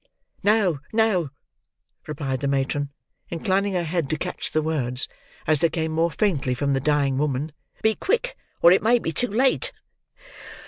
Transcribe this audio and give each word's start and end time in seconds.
"No, 0.41 0.79
no," 0.91 1.29
replied 2.07 2.39
the 2.39 2.47
matron, 2.47 2.89
inclining 3.29 3.73
her 3.73 3.83
head 3.83 4.09
to 4.09 4.17
catch 4.17 4.49
the 4.49 4.63
words, 4.63 5.07
as 5.45 5.59
they 5.59 5.69
came 5.69 5.91
more 5.91 6.09
faintly 6.09 6.55
from 6.55 6.73
the 6.73 6.79
dying 6.79 7.19
woman. 7.19 7.51
"Be 7.83 7.93
quick, 7.93 8.35
or 8.63 8.71
it 8.71 8.81
may 8.81 8.97
be 8.97 9.11
too 9.11 9.27
late!" 9.29 9.71